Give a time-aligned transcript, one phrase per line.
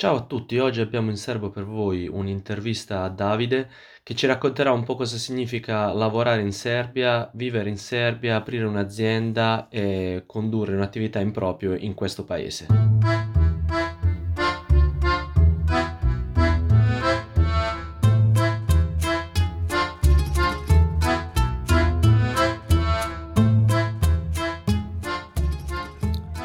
[0.00, 3.68] Ciao a tutti, oggi abbiamo in serbo per voi un'intervista a Davide
[4.02, 9.68] che ci racconterà un po' cosa significa lavorare in Serbia, vivere in Serbia, aprire un'azienda
[9.68, 13.19] e condurre un'attività in proprio in questo paese.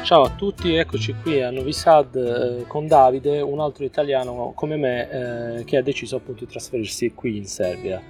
[0.06, 4.76] Ciao a tutti, eccoci qui a Novi Sad eh, con Davide, un altro italiano come
[4.76, 5.10] me
[5.58, 8.00] eh, che ha deciso appunto di trasferirsi qui in Serbia.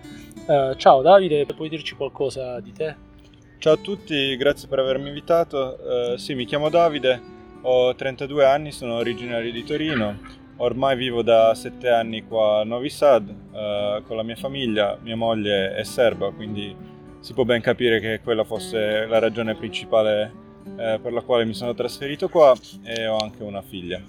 [0.46, 2.94] Eh, ciao Davide, puoi dirci qualcosa di te?
[3.56, 6.12] Ciao a tutti, grazie per avermi invitato.
[6.12, 7.18] Eh, sì, mi chiamo Davide,
[7.62, 10.18] ho 32 anni, sono originario di Torino,
[10.58, 15.16] ormai vivo da 7 anni qua a Novi Sad eh, con la mia famiglia, mia
[15.16, 16.76] moglie è serba, quindi
[17.20, 20.44] si può ben capire che quella fosse la ragione principale
[20.76, 24.02] eh, per la quale mi sono trasferito qua e ho anche una figlia.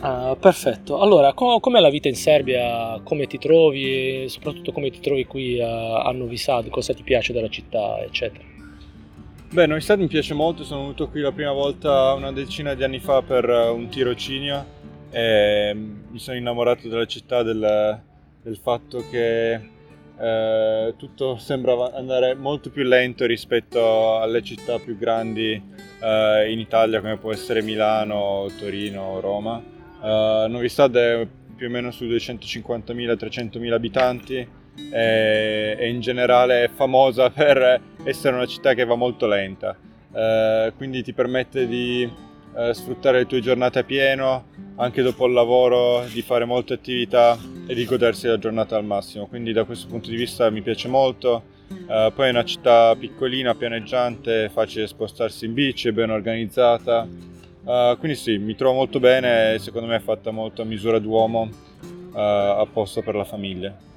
[0.00, 1.00] Ah, perfetto.
[1.00, 3.00] Allora, co- com'è la vita in Serbia?
[3.02, 4.24] Come ti trovi?
[4.24, 6.68] E soprattutto come ti trovi qui a, a Novi Sad?
[6.68, 8.44] Cosa ti piace della città, eccetera?
[9.50, 12.84] Beh, Novi Sad mi piace molto, sono venuto qui la prima volta una decina di
[12.84, 14.76] anni fa per un tirocinio
[15.10, 18.00] e mi sono innamorato della città, del,
[18.42, 19.76] del fatto che
[20.20, 25.52] eh, tutto sembra andare molto più lento rispetto alle città più grandi
[26.00, 29.62] eh, in Italia come può essere Milano, Torino, Roma.
[30.02, 34.48] Eh, Novi Sad è più o meno su 250.000-300.000 abitanti
[34.92, 39.76] e, e, in generale è famosa per essere una città che va molto lenta,
[40.12, 42.08] eh, quindi ti permette di
[42.56, 44.46] eh, sfruttare le tue giornate a pieno,
[44.76, 49.26] anche dopo il lavoro, di fare molte attività e di godersi la giornata al massimo.
[49.26, 51.56] Quindi da questo punto di vista mi piace molto.
[51.68, 57.06] Uh, poi è una città piccolina, pianeggiante, facile spostarsi in bici, ben organizzata.
[57.64, 60.98] Uh, quindi sì, mi trovo molto bene e secondo me è fatta molto a misura
[60.98, 61.50] d'uomo,
[62.12, 63.87] uh, apposta per la famiglia.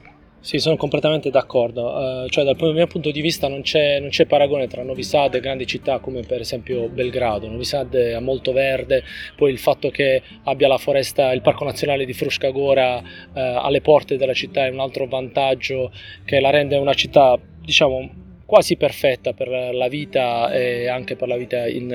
[0.44, 4.26] Sì, sono completamente d'accordo, uh, cioè dal mio punto di vista non c'è, non c'è,
[4.26, 8.52] paragone tra Novi Sad e grandi città come per esempio Belgrado, Novi Sad è molto
[8.52, 9.04] verde,
[9.36, 13.04] poi il fatto che abbia la foresta, il parco nazionale di Fruška Gora uh,
[13.34, 15.92] alle porte della città è un altro vantaggio
[16.26, 18.10] che la rende una città diciamo
[18.52, 21.90] quasi perfetta per la vita e anche per la vita in,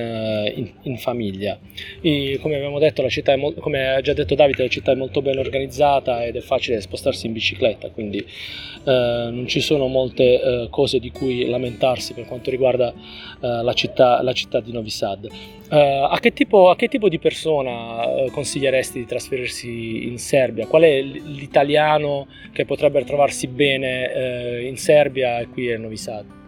[0.54, 1.58] in, in famiglia.
[2.00, 4.92] E come abbiamo detto, la città è mo- come ha già detto Davide, la città
[4.92, 9.86] è molto ben organizzata ed è facile spostarsi in bicicletta, quindi eh, non ci sono
[9.86, 14.72] molte eh, cose di cui lamentarsi per quanto riguarda eh, la, città, la, città, di
[14.72, 15.28] Novi Sad.
[15.70, 20.66] Eh, a che, tipo, a, che tipo, di persona eh, consiglieresti di trasferirsi in Serbia?
[20.66, 26.44] Qual è l'italiano che potrebbe trovarsi bene eh, in Serbia e qui a Novi Sad?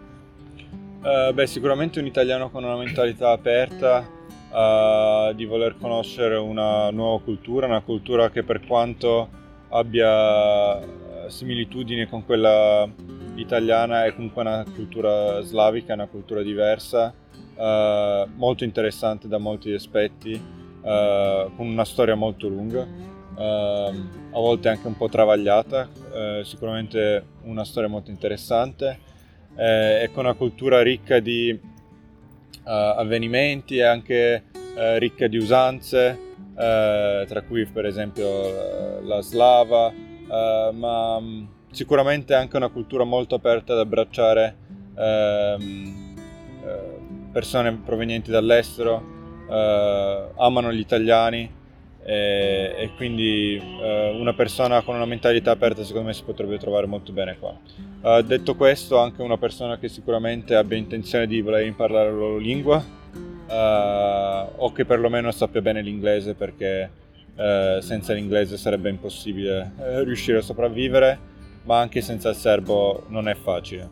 [1.01, 4.05] Uh, beh, sicuramente un italiano con una mentalità aperta,
[4.51, 9.29] uh, di voler conoscere una nuova cultura, una cultura che per quanto
[9.69, 10.81] abbia
[11.27, 12.85] similitudini con quella
[13.35, 17.13] italiana è comunque una cultura slavica, una cultura diversa,
[17.55, 22.87] uh, molto interessante da molti aspetti, con una storia molto lunga,
[23.35, 23.91] a
[24.31, 25.87] volte anche un po' travagliata,
[26.43, 29.07] sicuramente una storia molto interessante
[29.55, 37.25] eh, con una cultura ricca di uh, avvenimenti e anche uh, ricca di usanze, uh,
[37.25, 39.91] tra cui per esempio la slava,
[40.71, 44.55] ma um, sicuramente anche una cultura molto aperta ad abbracciare
[44.95, 46.15] ehm,
[47.31, 49.17] persone provenienti dall'estero,
[50.37, 51.57] amano gli italiani
[52.09, 56.87] e, e quindi uh, una persona con una mentalità aperta secondo me si potrebbe trovare
[56.87, 57.55] molto bene qua.
[58.01, 62.37] Uh, detto questo, anche una persona che sicuramente abbia intenzione di voler imparare la loro
[62.37, 67.07] lingua uh, o che perlomeno sappia bene l'inglese perché
[67.39, 69.71] senza l'inglese sarebbe impossibile
[70.03, 71.17] riuscire a sopravvivere,
[71.63, 73.89] ma anche senza il serbo non è facile.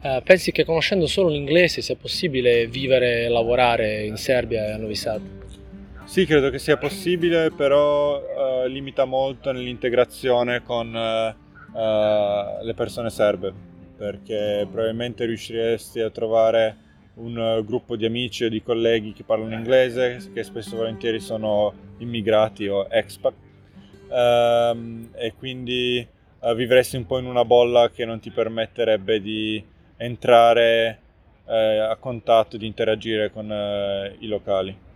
[0.00, 4.76] Uh, pensi che conoscendo solo l'inglese sia possibile vivere e lavorare in Serbia e a
[4.76, 5.47] Novi Sad?
[6.08, 13.10] Sì, credo che sia possibile, però uh, limita molto nell'integrazione con uh, uh, le persone
[13.10, 13.52] serbe,
[13.94, 16.76] perché probabilmente riusciresti a trovare
[17.16, 21.74] un gruppo di amici o di colleghi che parlano inglese, che spesso e volentieri sono
[21.98, 23.34] immigrati o expat,
[24.08, 26.08] um, e quindi
[26.56, 29.62] vivresti un po' in una bolla che non ti permetterebbe di
[29.98, 31.00] entrare
[31.44, 33.46] a contatto, di interagire con
[34.18, 34.86] i locali.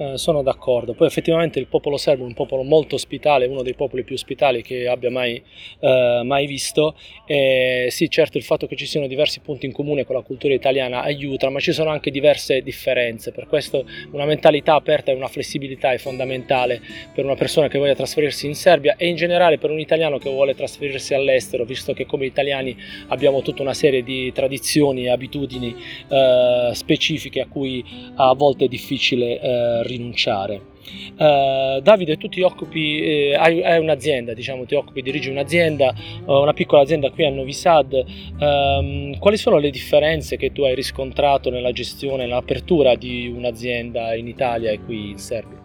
[0.00, 0.94] Eh, sono d'accordo.
[0.94, 4.62] Poi effettivamente il popolo serbo è un popolo molto ospitale, uno dei popoli più ospitali
[4.62, 5.42] che abbia mai,
[5.78, 6.96] eh, mai visto.
[7.26, 10.54] E sì, certo il fatto che ci siano diversi punti in comune con la cultura
[10.54, 13.30] italiana aiuta, ma ci sono anche diverse differenze.
[13.30, 16.80] Per questo una mentalità aperta e una flessibilità è fondamentale
[17.14, 20.30] per una persona che voglia trasferirsi in Serbia e in generale per un italiano che
[20.30, 22.74] vuole trasferirsi all'estero, visto che come italiani
[23.08, 25.76] abbiamo tutta una serie di tradizioni e abitudini
[26.08, 30.68] eh, specifiche a cui a volte è difficile eh, rinunciare.
[31.16, 35.94] Uh, Davide, tu ti occupi, eh, hai, hai, un'azienda, diciamo, ti occupi, dirigi un'azienda,
[36.24, 37.92] uh, una piccola azienda qui a Novi Sad.
[37.92, 44.26] Uh, quali sono le differenze che tu hai riscontrato nella gestione, nell'apertura di un'azienda in
[44.26, 45.58] Italia e qui in Serbia?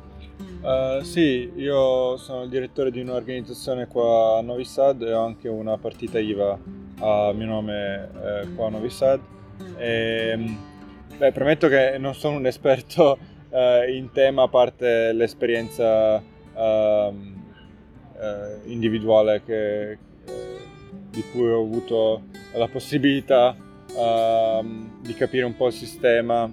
[0.62, 5.48] Uh, sì, io sono il direttore di un'organizzazione qua a Novi Sad e ho anche
[5.48, 6.60] una partita IVA
[7.00, 9.20] a mio nome eh, qua a Novi Sad.
[9.78, 10.58] E,
[11.18, 13.18] beh, premetto che non sono un esperto
[13.56, 16.22] uh, in tema a parte l'esperienza
[16.54, 17.14] uh,
[18.66, 19.98] individuale che, eh,
[21.10, 22.24] di cui ho avuto
[22.54, 23.56] la possibilità
[23.96, 26.50] ehm, di capire un po' il sistema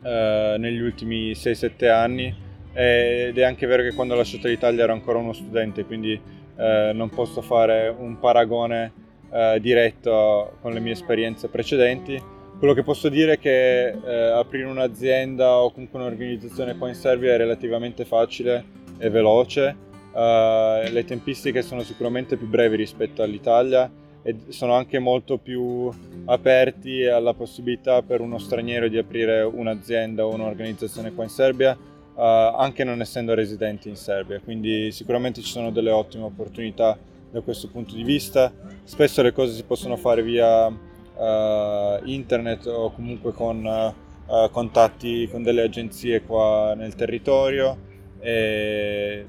[0.00, 2.34] negli ultimi 6-7 anni.
[2.72, 6.18] Ed è anche vero che quando ho lasciato l'Italia ero ancora uno studente, quindi
[6.56, 8.92] eh, non posso fare un paragone
[9.30, 12.20] eh, diretto con le mie esperienze precedenti,
[12.62, 17.34] quello che posso dire è che eh, aprire un'azienda o comunque un'organizzazione qua in Serbia
[17.34, 18.64] è relativamente facile
[18.98, 19.76] e veloce.
[20.12, 23.90] Uh, le tempistiche sono sicuramente più brevi rispetto all'Italia
[24.22, 25.90] e sono anche molto più
[26.26, 32.20] aperti alla possibilità per uno straniero di aprire un'azienda o un'organizzazione qua in Serbia, uh,
[32.20, 34.38] anche non essendo residenti in Serbia.
[34.38, 36.96] Quindi sicuramente ci sono delle ottime opportunità
[37.28, 38.52] da questo punto di vista.
[38.84, 40.90] Spesso le cose si possono fare via
[42.04, 47.90] internet o comunque con uh, contatti con delle agenzie qua nel territorio.
[48.20, 49.26] E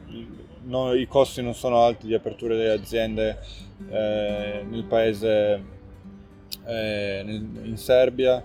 [0.64, 3.40] no, i costi non sono alti di apertura delle aziende
[3.90, 5.64] eh, nel paese
[6.66, 8.44] eh, nel, in Serbia.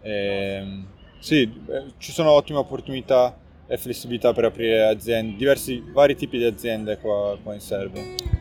[0.00, 0.82] E,
[1.18, 1.50] sì,
[1.98, 3.36] ci sono ottime opportunità
[3.66, 8.37] e flessibilità per aprire aziende, diversi vari tipi di aziende qua, qua in Serbia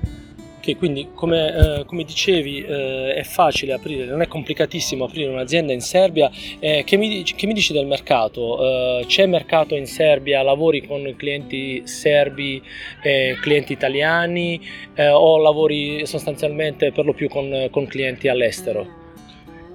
[0.75, 5.81] quindi come, eh, come dicevi eh, è facile aprire, non è complicatissimo aprire un'azienda in
[5.81, 6.29] Serbia.
[6.59, 8.99] Eh, che, mi, che, mi, dici del mercato?
[8.99, 10.41] Eh, c'è mercato in Serbia?
[10.41, 12.61] Lavori con clienti serbi
[13.01, 14.59] e clienti italiani
[14.95, 19.05] eh, o lavori sostanzialmente per lo più con, con clienti all'estero?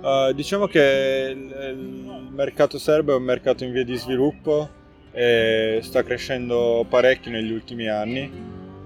[0.02, 4.68] Uh, diciamo che il mercato serbo è un mercato in via di sviluppo
[5.12, 8.30] e sta crescendo parecchio negli ultimi anni.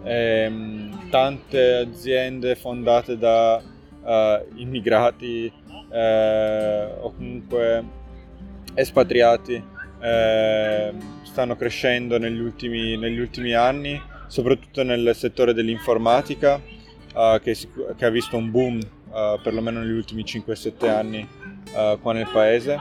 [0.04, 5.50] E, ehm, tante aziende fondate da uh, immigrati
[5.90, 7.84] eh, o comunque
[8.74, 9.62] espatriati
[9.98, 10.92] eh,
[11.22, 16.60] stanno crescendo negli ultimi, negli ultimi, anni, soprattutto nel settore dell'informatica
[17.14, 17.56] uh, che,
[17.96, 21.26] che, ha visto un boom uh, perlomeno negli ultimi 5-7 anni
[22.00, 22.78] qua nel paese.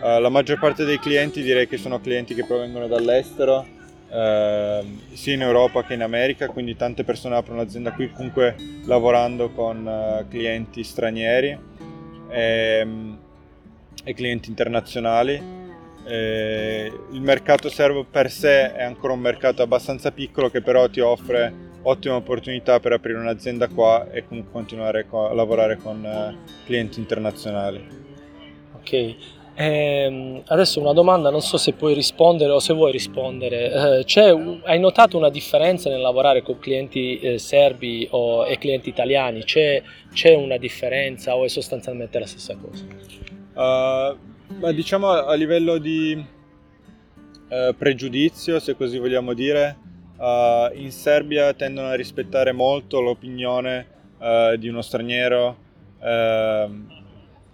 [0.00, 3.66] la maggior parte dei clienti direi che sono clienti che provengono dall'estero
[4.10, 9.50] eh, sia in Europa che in America, quindi tante persone aprono l'azienda qui comunque lavorando
[9.50, 11.58] con uh, clienti stranieri
[12.30, 13.18] e, ehm,
[14.04, 15.56] e clienti internazionali.
[16.04, 21.00] Eh, il mercato serbo per sé è ancora un mercato abbastanza piccolo che però ti
[21.00, 27.86] offre ottime opportunità per aprire un'azienda qua e continuare a lavorare con uh, clienti internazionali.
[28.74, 29.16] Ok,
[29.60, 34.04] eh, adesso una domanda, non so se puoi rispondere o se vuoi rispondere.
[34.06, 39.42] Eh, hai notato una differenza nel lavorare con clienti eh, serbi o, e clienti italiani?
[39.42, 44.16] C'è, c'è, una differenza o è sostanzialmente la stessa cosa?
[44.60, 49.76] Uh, diciamo a livello di uh, pregiudizio, se così vogliamo dire,
[50.18, 53.96] uh, in Serbia tendono a rispettare molto l'opinione
[54.58, 55.56] di uno straniero
[56.02, 56.98] ehm,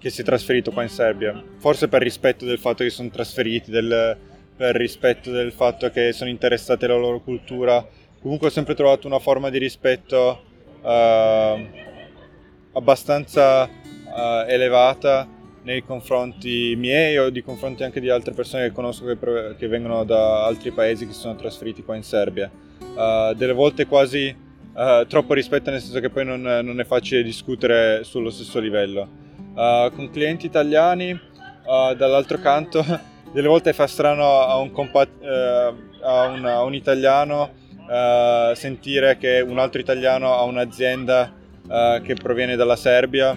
[0.05, 1.43] che si è trasferito qua in Serbia.
[1.57, 4.15] Forse per rispetto del fatto che sono trasferiti, del,
[4.55, 7.83] per rispetto del fatto che sono interessati alla loro cultura.
[8.21, 10.43] Comunque ho sempre trovato una forma di rispetto
[10.83, 11.67] uh,
[12.73, 15.27] abbastanza uh, elevata
[15.63, 20.05] nei confronti miei o di confronti anche di altre persone che conosco che, che vengono
[20.05, 22.51] da altri paesi che si sono trasferiti qua in Serbia.
[22.79, 24.43] Uh, delle volte quasi
[25.07, 29.23] troppo rispetto nel senso che poi non, non è facile discutere sullo stesso livello.
[29.55, 32.85] Uh, con clienti italiani, uh, dall'altro canto,
[33.33, 37.63] delle volte fa strano a un, compat- uh, a un, a un italiano
[38.55, 41.31] sentire che un altro italiano ha un'azienda
[42.03, 43.37] che proviene dalla Serbia.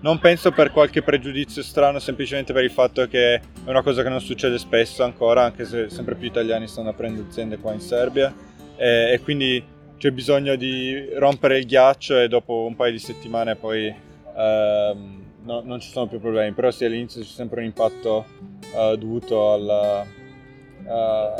[0.00, 4.08] non penso per qualche pregiudizio strano, semplicemente per il fatto che è una cosa che
[4.08, 8.32] non succede spesso ancora, anche se sempre più italiani stanno aprendo aziende qua in Serbia
[8.80, 9.62] e, e quindi
[10.00, 13.94] c'è bisogno di rompere il ghiaccio e dopo un paio di settimane poi
[14.34, 18.24] ehm, no, non ci sono più problemi, però sì all'inizio c'è sempre un impatto
[18.72, 21.32] uh, dovuto alla, uh,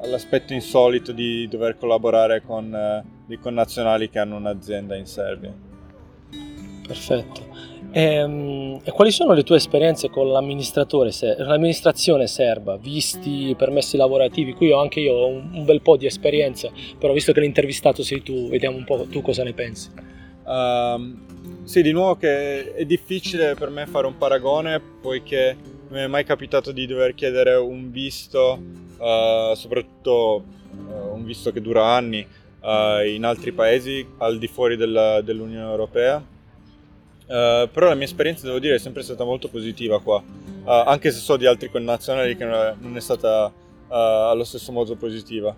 [0.00, 5.52] all'aspetto insolito di dover collaborare con uh, dei connazionali che hanno un'azienda in Serbia.
[6.86, 7.48] Perfetto.
[7.92, 14.52] E, ehm, e, quali sono le tue esperienze con l'amministrazione serba, visti permessi lavorativi?
[14.52, 18.22] Qui ho anche io un, un, bel po' di esperienza, però visto che l'intervistato sei
[18.22, 19.90] tu, vediamo un po' tu cosa ne pensi.
[20.44, 25.56] Um, sì, di nuovo che è difficile per me fare un paragone, poiché
[25.88, 28.60] non mi è mai capitato di dover chiedere un visto,
[28.98, 30.44] uh, soprattutto
[30.88, 32.24] uh, un visto che dura anni,
[32.60, 36.29] uh, in altri paesi al di fuori della, dell'Unione Europea.
[37.30, 41.12] Uh, però la mia esperienza, devo dire, è sempre stata molto positiva qua, uh, anche
[41.12, 43.52] se so di altri connazionali che non è stata
[43.92, 45.54] allo stesso modo positiva.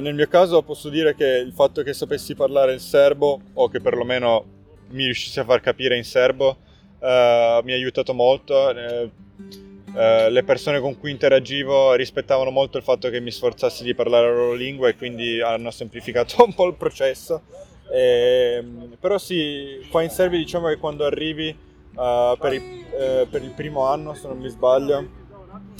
[0.00, 3.80] nel mio caso posso dire che il fatto che sapessi parlare il serbo, o che
[3.80, 4.44] perlomeno
[4.90, 6.56] mi riuscissi a far capire in serbo,
[7.00, 13.30] mi ha aiutato molto le persone con cui interagivo rispettavano molto il fatto che mi
[13.30, 17.42] sforzassi di parlare la loro lingua e quindi hanno semplificato un po' il processo.
[17.90, 23.28] E, ehm, però sì, qua in Serbia diciamo che quando arrivi uh, per, il, uh,
[23.28, 25.06] per, il, primo anno, se non mi sbaglio,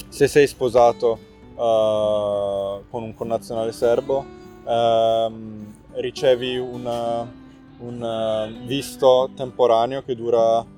[0.09, 1.19] se sei sposato
[1.55, 4.25] uh, con un connazionale serbo,
[4.67, 7.31] ehm, ricevi una,
[7.79, 10.77] un visto temporaneo che dura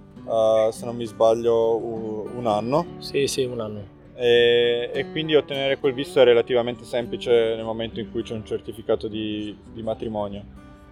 [0.70, 2.87] se non mi sbaglio, un anno.
[2.99, 3.99] Sì, sì, un anno.
[4.14, 8.44] E, e, quindi ottenere quel visto è relativamente semplice nel momento in cui c'è un
[8.44, 10.44] certificato di, di matrimonio.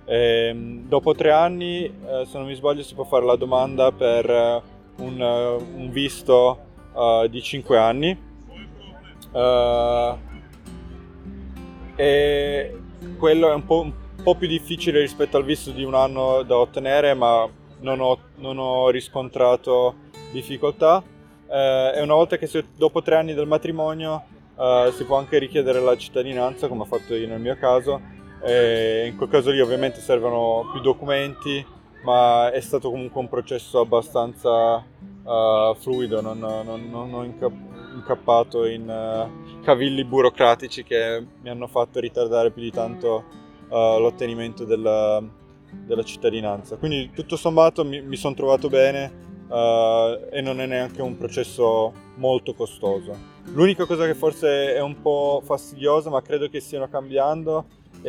[0.08, 3.92] E, ehm, dopo tre anni, eh, se non mi sbaglio, si può fare la domanda
[3.92, 4.62] per eh,
[4.96, 6.58] un, un visto
[6.94, 8.26] uh, di cinque anni.
[9.30, 10.16] Uh,
[11.94, 12.78] e
[13.18, 16.56] quello è un po', un po' più difficile rispetto al visto di un anno da
[16.56, 17.46] ottenere, ma
[17.80, 19.94] non ho, non ho riscontrato
[20.32, 21.02] difficoltà.
[21.50, 24.22] Eh, e una volta che si, dopo tre anni del matrimonio
[24.58, 28.00] eh, si può anche richiedere la cittadinanza, come ho fatto io nel mio caso.
[28.44, 31.64] In quel caso lì ovviamente servono più documenti,
[32.04, 38.88] ma è stato comunque un processo abbastanza uh, fluido, non, non, non ho incappato in
[38.88, 43.24] uh, cavilli burocratici che mi hanno fatto ritardare più di tanto
[43.68, 45.22] uh, l'ottenimento della,
[45.70, 46.76] della cittadinanza.
[46.76, 52.52] Quindi tutto sommato mi, mi sono trovato bene e non è neanche un processo molto
[52.52, 53.16] costoso.
[53.54, 57.64] L'unica cosa che forse è un po' fastidiosa, ma credo che stiano cambiando,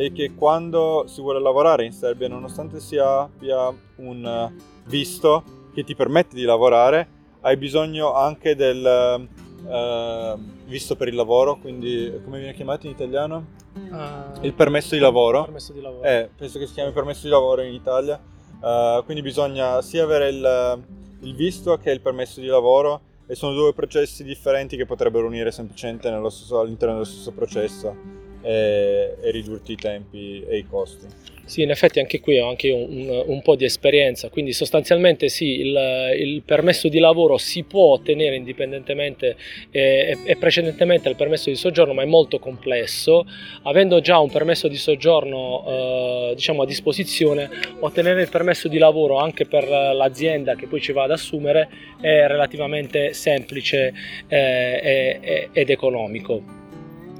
[0.06, 4.52] è che quando si vuole lavorare in Serbia, nonostante si abbia un
[4.84, 7.08] visto che ti permette di lavorare,
[7.40, 9.28] hai bisogno anche del
[9.64, 13.58] uh, visto per il lavoro, quindi come viene chiamato in italiano?
[13.74, 15.44] Uh, il permesso di lavoro.
[15.44, 16.02] Permesso di lavoro.
[16.02, 18.20] Eh, penso che si chiami permesso di lavoro in Italia.
[18.60, 20.82] Uh, quindi bisogna sia avere il,
[21.20, 25.50] il, visto che il permesso di lavoro e sono due processi differenti che potrebbero unire
[25.50, 31.06] semplicemente stesso, all'interno dello stesso processo e, e ridurti i tempi e i costi.
[31.50, 35.58] Sì, in effetti anche qui ho anche un, un, po' di esperienza, quindi sostanzialmente sì,
[35.58, 39.34] il, il, permesso di lavoro si può ottenere indipendentemente
[39.72, 43.26] e, e, precedentemente al permesso di soggiorno, ma è molto complesso.
[43.64, 49.16] Avendo già un permesso di soggiorno eh, diciamo a disposizione, ottenere il permesso di lavoro
[49.16, 51.68] anche per l'azienda che poi ci va ad assumere
[52.00, 53.92] è relativamente semplice
[54.28, 56.59] eh, ed economico.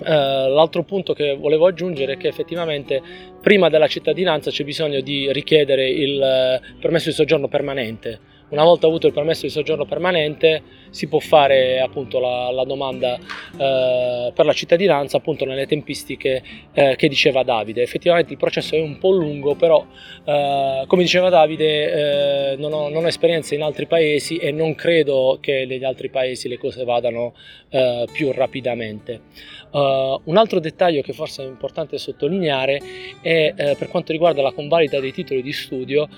[0.01, 3.03] Uh, l'altro punto che volevo aggiungere è che effettivamente
[3.41, 8.87] prima della cittadinanza c'è bisogno di richiedere il uh, permesso di soggiorno permanente una volta
[8.87, 14.45] avuto il permesso di soggiorno permanente si può fare appunto la, la domanda eh, per
[14.45, 16.43] la cittadinanza appunto nelle tempistiche
[16.73, 17.83] eh, che diceva Davide.
[17.83, 19.87] Effettivamente il processo è un po' lungo, però
[20.25, 24.75] eh, come diceva Davide eh, non ho, non, ho, esperienza in altri paesi e non
[24.75, 27.35] credo che negli altri paesi le cose vadano
[27.71, 29.23] eh, più rapidamente.
[29.71, 32.81] Uh, un altro dettaglio che forse è importante sottolineare
[33.23, 36.09] è per quanto riguarda la convalida dei titoli di studio,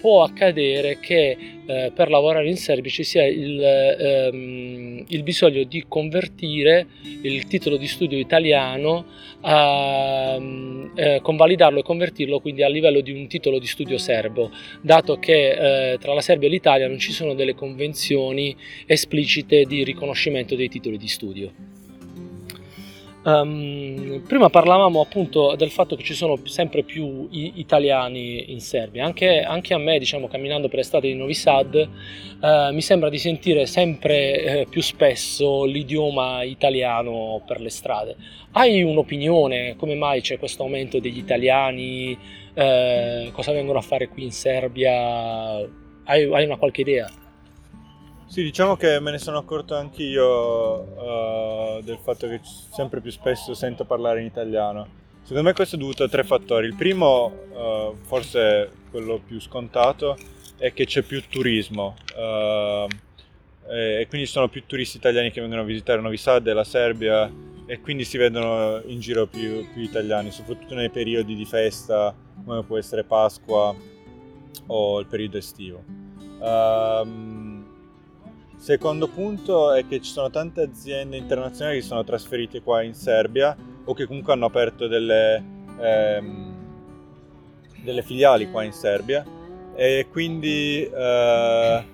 [0.00, 1.57] può accadere che
[1.94, 6.86] per lavorare in Serbia ci sia il, um, il, bisogno di convertire
[7.20, 9.04] il titolo di studio italiano,
[9.42, 10.38] a,
[11.20, 16.14] convalidarlo e convertirlo quindi a livello di un titolo di studio serbo, dato che tra
[16.14, 18.56] la Serbia e l'Italia non ci sono delle convenzioni
[18.86, 21.77] esplicite di riconoscimento dei titoli di studio.
[23.28, 29.42] Um, prima parlavamo appunto del fatto che ci sono sempre più italiani in Serbia, anche,
[29.42, 31.74] anche, a me, diciamo, camminando per l'estate di Novi Sad,
[32.40, 38.16] uh, mi sembra di sentire sempre uh, più spesso l'idioma italiano per le strade.
[38.52, 39.76] Hai un'opinione?
[39.76, 42.16] Come mai c'è questo aumento degli italiani?
[42.54, 45.58] Uh, cosa vengono a fare qui in Serbia?
[46.04, 47.27] Hai, hai una qualche idea?
[48.28, 53.54] Sì, diciamo che me ne sono accorto anch'io uh, del fatto che sempre più spesso
[53.54, 54.86] sento parlare in italiano.
[55.22, 56.66] Secondo me questo è dovuto a tre fattori.
[56.66, 60.14] Il primo, uh, forse quello più scontato,
[60.58, 62.86] è che c'è più turismo uh,
[63.66, 66.64] e quindi ci sono più turisti italiani che vengono a visitare Novi Sad e la
[66.64, 67.32] Serbia
[67.64, 72.62] e quindi si vedono in giro più, più italiani, soprattutto nei periodi di festa come
[72.62, 73.74] può essere Pasqua
[74.66, 75.82] o il periodo estivo.
[76.40, 77.57] Um,
[78.58, 83.56] Secondo punto è che ci sono tante aziende internazionali che sono trasferite qua in Serbia
[83.84, 85.42] o che comunque hanno aperto delle,
[85.80, 86.54] ehm,
[87.84, 89.24] delle filiali qua in Serbia.
[89.76, 91.84] E quindi eh,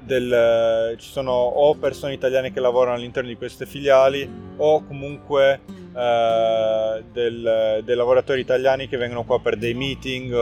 [0.00, 5.60] del, ci sono o persone italiane che lavorano all'interno di queste filiali o comunque
[5.92, 10.32] eh, del, dei lavoratori italiani che vengono qua per dei meeting,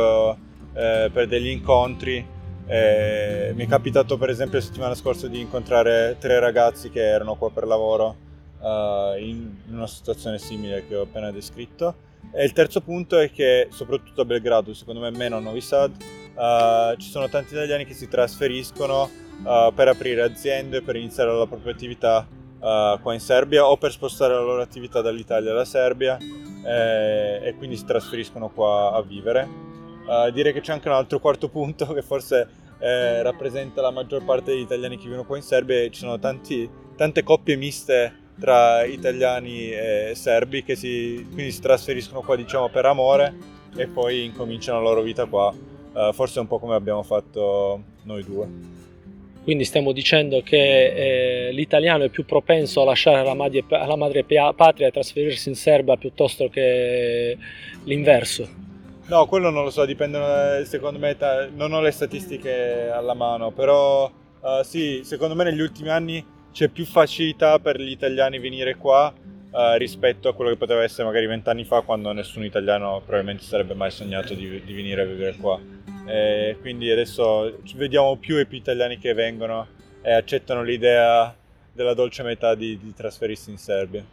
[0.74, 6.16] eh, per degli incontri eh, mi è capitato per esempio la settimana scorsa di incontrare
[6.18, 8.16] tre ragazzi che erano qua per lavoro
[8.60, 12.10] uh, in una situazione simile che ho appena descritto.
[12.32, 15.92] E il terzo punto è che soprattutto a Belgrado, secondo me meno a Novi Sad,
[16.34, 19.10] uh, ci sono tanti italiani che si trasferiscono
[19.42, 22.26] uh, per aprire aziende, per iniziare la propria attività
[22.62, 26.16] qua in Serbia o per spostare la loro attività dall'Italia alla Serbia
[26.64, 29.48] eh, e quindi si trasferiscono qua a vivere.
[30.06, 32.48] Uh, direi che c'è anche un altro quarto punto che forse
[32.82, 36.18] eh, rappresenta la maggior parte degli italiani che vivono qua in Serbia e ci sono
[36.18, 42.68] tanti, tante coppie miste tra italiani e serbi che si, quindi si trasferiscono qua diciamo
[42.70, 43.32] per amore
[43.76, 45.54] e poi incominciano la loro vita qua,
[45.92, 48.80] uh, forse un po' come abbiamo fatto noi due.
[49.44, 54.24] Quindi stiamo dicendo che eh, l'italiano è più propenso a lasciare la madre, la madre
[54.24, 57.36] patria e trasferirsi in Serbia piuttosto che
[57.84, 58.48] l'inverso.
[59.06, 61.16] No, quello non lo so, dipende secondo me,
[61.54, 66.68] non ho le statistiche alla mano, però uh, sì, secondo me negli ultimi anni c'è
[66.68, 71.26] più facilità per gli italiani venire qua uh, rispetto a quello che poteva essere magari
[71.26, 75.60] vent'anni fa quando nessun italiano probabilmente sarebbe mai sognato di, di venire a vivere qua.
[76.06, 79.66] E quindi adesso vediamo più e più italiani che vengono
[80.00, 81.34] e accettano l'idea
[81.72, 84.04] della dolce metà di, di trasferirsi in Serbia.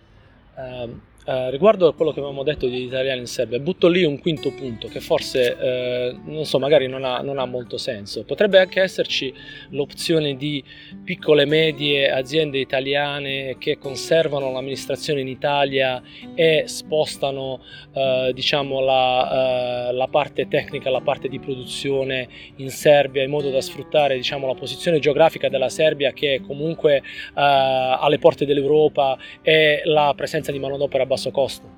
[0.56, 4.18] Um, eh, riguardo a quello che avevamo detto degli italiani in Serbia, butto lì un
[4.18, 8.24] quinto punto che forse, eh, non so, magari non ha, non ha, molto senso.
[8.24, 9.32] Potrebbe anche esserci
[9.70, 10.63] l'opzione di
[11.04, 16.02] piccole e medie aziende italiane che conservano l'amministrazione in Italia
[16.34, 17.62] e spostano,
[17.94, 23.52] eh, diciamo, la, eh, la, parte tecnica, la parte di produzione in Serbia in modo
[23.52, 27.02] da sfruttare, diciamo, la posizione geografica della Serbia che comunque eh,
[27.36, 31.78] alle porte dell'Europa e la presenza di manodopera abbastanza basso costo.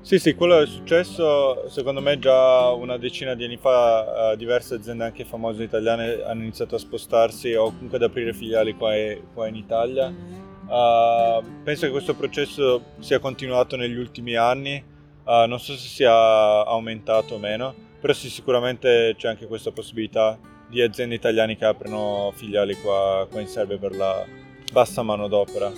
[0.00, 4.74] Sì, sì, quello è successo secondo me già una decina di anni fa, uh, diverse
[4.74, 9.22] aziende anche famose italiane hanno iniziato a spostarsi o comunque ad aprire filiali qua, e,
[9.32, 10.08] qua in Italia.
[10.08, 14.82] Uh, penso che questo processo sia continuato negli ultimi anni,
[15.24, 20.36] uh, non so se sia aumentato o meno, però sì, sicuramente c'è anche questa possibilità
[20.66, 24.26] di aziende italiane che aprono filiali qua, qua in Serbia per la
[24.72, 25.70] bassa manodopera,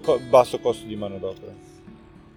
[0.00, 1.70] co- basso costo di manodopera.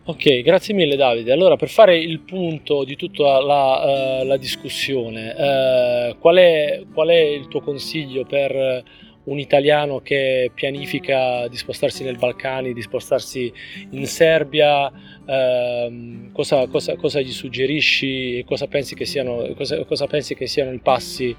[0.08, 1.32] Ok, grazie mille Davide.
[1.32, 7.08] Allora, per fare il punto di tutta la, uh, la discussione, uh, qual, è, qual,
[7.08, 8.84] è, il tuo consiglio per
[9.24, 13.52] un italiano che pianifica di spostarsi nei Balcani, di spostarsi
[13.90, 14.92] in Serbia?
[15.26, 20.46] Uh, cosa, cosa, cosa, gli suggerisci e cosa pensi che siano, cosa, cosa pensi che
[20.46, 21.36] siano i passi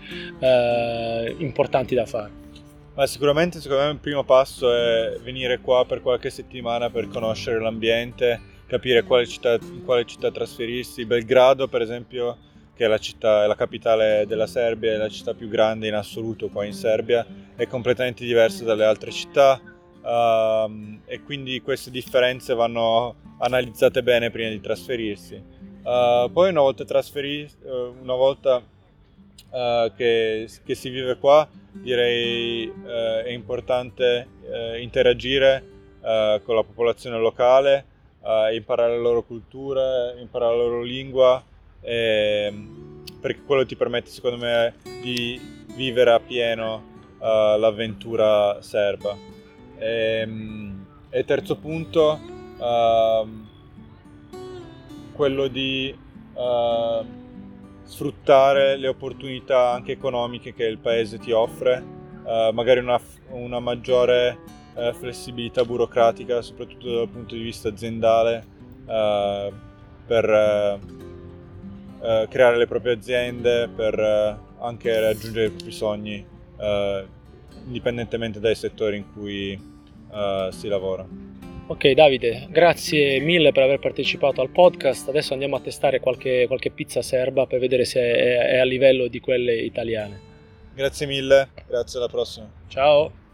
[1.39, 2.33] importanti da fare?
[2.97, 7.61] Ma sicuramente secondo me il primo passo è venire qua per qualche settimana per conoscere
[7.61, 11.05] l'ambiente capire quale città, in quale città trasferirsi.
[11.05, 12.37] Belgrado, per esempio,
[12.75, 15.95] che è la, città, è la capitale della Serbia, è la città più grande in
[15.95, 17.27] assoluto qua in Serbia,
[17.57, 24.51] è completamente diversa dalle altre città uh, e quindi queste differenze vanno analizzate bene prima
[24.51, 25.43] di trasferirsi.
[25.83, 32.73] Uh, poi una volta trasferiti, uh, una volta uh, che, che, si vive qua, direi
[32.87, 34.29] è importante
[34.81, 37.85] interagire con la popolazione locale,
[38.27, 41.43] uh, imparare la loro cultura, imparare la loro lingua,
[41.81, 42.53] e,
[43.21, 45.41] perché quello ti permette secondo me di
[45.75, 46.83] vivere appieno
[47.19, 49.17] uh, l'avventura serba.
[49.79, 50.29] E,
[51.11, 52.21] e terzo punto,
[52.59, 53.29] uh,
[55.13, 55.97] quello di
[56.35, 57.05] uh,
[57.85, 61.83] sfruttare le opportunità anche economiche che il paese ti offre,
[62.25, 68.55] uh, magari una, una maggiore eh, flessibilità burocratica, soprattutto dal punto di vista aziendale,
[68.87, 70.81] per
[72.29, 76.25] creare le proprie aziende, per anche raggiungere i propri sogni,
[77.67, 79.61] indipendentemente dai settori in cui
[80.51, 81.05] si lavora.
[81.69, 85.09] Ok Davide, grazie mille per aver partecipato al podcast.
[85.09, 89.09] Adesso andiamo a testare qualche, qualche pizza serba per vedere se è, è a livello
[89.09, 90.21] di quelle italiane.
[90.77, 92.49] Grazie mille, grazie alla prossima.
[92.69, 93.26] Ciao.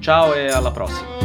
[0.00, 1.15] Ciao e alla prossima!